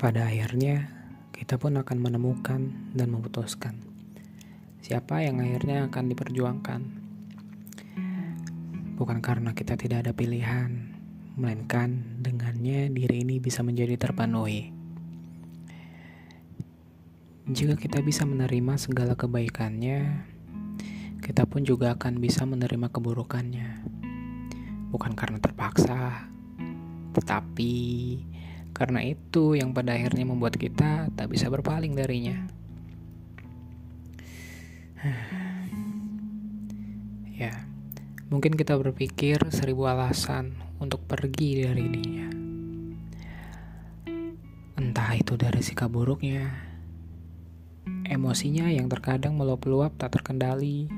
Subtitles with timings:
[0.00, 0.88] Pada akhirnya,
[1.28, 3.90] kita pun akan menemukan dan memutuskan
[4.80, 6.80] siapa yang akhirnya akan diperjuangkan.
[8.96, 10.96] Bukan karena kita tidak ada pilihan,
[11.36, 14.72] melainkan dengannya diri ini bisa menjadi terpenuhi.
[17.44, 20.00] Jika kita bisa menerima segala kebaikannya,
[21.20, 23.84] kita pun juga akan bisa menerima keburukannya.
[24.90, 26.24] Bukan karena terpaksa,
[27.12, 27.76] tetapi
[28.80, 32.48] karena itu yang pada akhirnya membuat kita tak bisa berpaling darinya.
[37.44, 37.68] ya,
[38.32, 42.28] mungkin kita berpikir seribu alasan untuk pergi dari dirinya.
[44.80, 46.48] Entah itu dari sikap buruknya,
[48.08, 50.88] emosinya yang terkadang meluap-luap tak terkendali,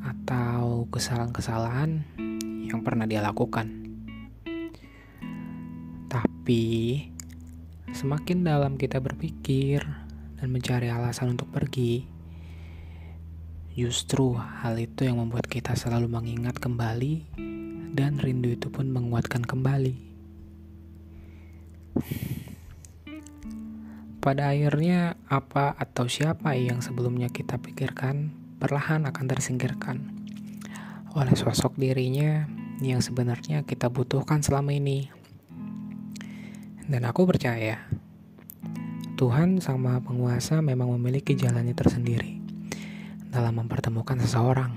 [0.00, 2.00] atau kesalahan-kesalahan
[2.64, 3.83] yang pernah dia lakukan.
[6.14, 7.02] Tapi
[7.90, 9.82] semakin dalam kita berpikir
[10.38, 12.06] dan mencari alasan untuk pergi,
[13.74, 17.34] justru hal itu yang membuat kita selalu mengingat kembali
[17.98, 19.98] dan rindu itu pun menguatkan kembali.
[24.22, 28.30] Pada akhirnya, apa atau siapa yang sebelumnya kita pikirkan
[28.62, 30.14] perlahan akan tersingkirkan
[31.10, 32.46] oleh sosok dirinya
[32.78, 35.23] yang sebenarnya kita butuhkan selama ini.
[36.84, 37.80] Dan aku percaya,
[39.16, 42.44] Tuhan sama penguasa memang memiliki jalannya tersendiri
[43.32, 44.68] dalam mempertemukan seseorang.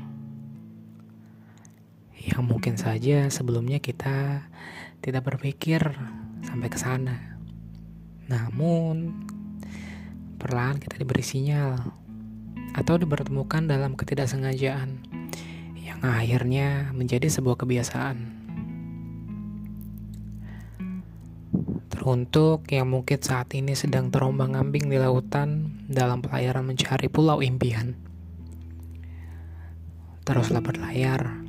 [2.15, 4.47] Yang mungkin saja sebelumnya kita
[5.03, 5.83] tidak berpikir
[6.47, 7.35] sampai ke sana.
[8.31, 9.27] Namun,
[10.39, 11.75] perlahan kita diberi sinyal
[12.71, 15.03] atau dipertemukan dalam ketidaksengajaan
[15.75, 18.46] yang akhirnya menjadi sebuah kebiasaan.
[21.97, 27.97] Untuk yang mungkin saat ini sedang terombang-ambing di lautan dalam pelayaran mencari pulau impian.
[30.21, 31.41] Teruslah berlayar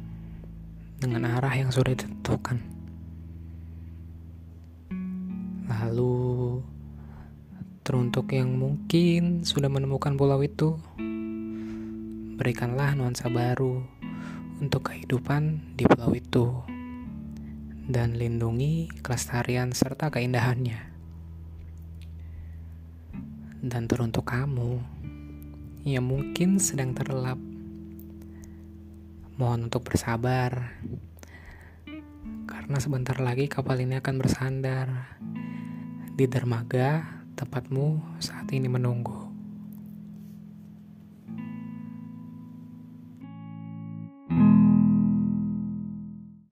[0.97, 2.65] dengan arah yang sudah ditentukan.
[5.69, 6.65] Lalu,
[7.85, 10.81] teruntuk yang mungkin sudah menemukan pulau itu,
[12.41, 13.85] berikanlah nuansa baru
[14.65, 16.78] untuk kehidupan di pulau itu
[17.89, 20.93] dan lindungi kelestarian serta keindahannya.
[23.65, 24.77] Dan teruntuk kamu
[25.89, 27.41] yang mungkin sedang terlelap,
[29.41, 30.77] mohon untuk bersabar,
[32.45, 35.17] karena sebentar lagi kapal ini akan bersandar
[36.13, 39.28] di dermaga tempatmu saat ini menunggu.